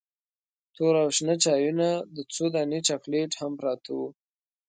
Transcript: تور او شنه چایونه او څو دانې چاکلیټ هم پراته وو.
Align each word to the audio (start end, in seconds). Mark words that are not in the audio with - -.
تور 0.75 0.93
او 1.03 1.07
شنه 1.17 1.35
چایونه 1.43 1.89
او 2.09 2.19
څو 2.33 2.45
دانې 2.53 2.79
چاکلیټ 2.87 3.31
هم 3.39 3.51
پراته 3.59 3.89
وو. 3.97 4.07